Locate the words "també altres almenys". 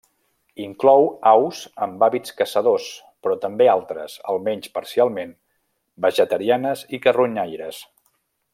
3.43-4.73